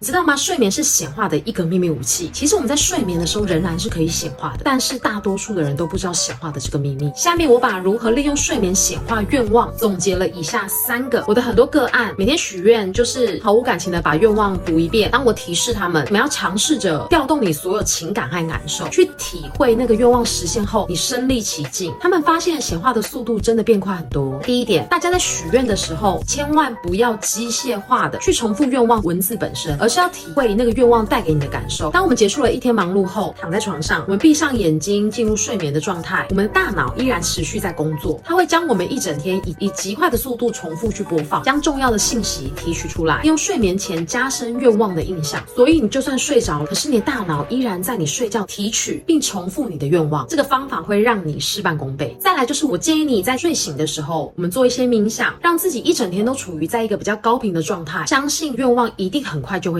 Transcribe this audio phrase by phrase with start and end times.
[0.00, 0.36] 你知道吗？
[0.36, 2.30] 睡眠是显化的一个秘密武器。
[2.32, 7.10] 其实我们在睡眠的时候仍然是可以显化的，但是大多数的人都不知道显化的这个秘密。
[7.16, 11.24] 下面我把如何利用睡眠显化愿望总结了以下三个。
[11.26, 15.10] 我的很多个案每天许愿就是毫无感情的把愿望读一遍。
[15.10, 21.92] 当我提示他们，我们要尝试着调动你所有情感和感受，去体会那个愿望实现后你身历其境。
[22.00, 24.38] 他们发现显化的速度真的变快很多。
[24.44, 31.90] 第一点，大家在许愿的时候千万不要机械化的去重复愿望文字本身，而是要体会那个愿望带给你的感受。
[31.90, 45.42] 当我们结束了一天忙碌后，躺在床上，我们闭上眼睛进入睡眠的状态，我们的大脑依然持续在工作，它会将我们一整天以以极快的速度重复去播放，将重要的信息提取出来，用睡眠前加深愿望的印象。
[45.56, 50.26] 所以你就算睡着，可是你的大脑依然在你睡觉提取并重复你的愿望。
[50.28, 52.16] 这个方法会让你事半功倍。
[52.20, 59.76] 再来就是我建议你在睡醒的时候，我们做一些冥想，让自己一整天都处于在一个比较高频的状态，相信愿望一定很快就会。